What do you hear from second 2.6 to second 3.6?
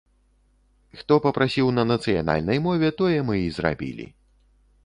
мове, тое мы і